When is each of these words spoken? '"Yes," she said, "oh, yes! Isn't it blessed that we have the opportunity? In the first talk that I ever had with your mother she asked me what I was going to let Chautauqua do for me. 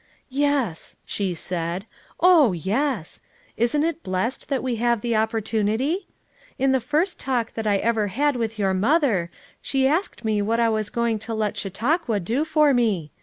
'"Yes," 0.47 0.97
she 1.05 1.35
said, 1.35 1.85
"oh, 2.19 2.53
yes! 2.53 3.21
Isn't 3.55 3.83
it 3.83 4.01
blessed 4.01 4.49
that 4.49 4.63
we 4.63 4.77
have 4.77 5.01
the 5.01 5.15
opportunity? 5.15 6.07
In 6.57 6.71
the 6.71 6.79
first 6.79 7.19
talk 7.19 7.53
that 7.53 7.67
I 7.67 7.77
ever 7.77 8.07
had 8.07 8.35
with 8.35 8.57
your 8.57 8.73
mother 8.73 9.29
she 9.61 9.87
asked 9.87 10.25
me 10.25 10.41
what 10.41 10.59
I 10.59 10.69
was 10.69 10.89
going 10.89 11.19
to 11.19 11.35
let 11.35 11.55
Chautauqua 11.55 12.19
do 12.19 12.43
for 12.45 12.73
me. 12.73 13.11